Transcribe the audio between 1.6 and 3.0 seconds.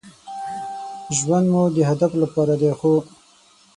د هدف لپاره دی ،خو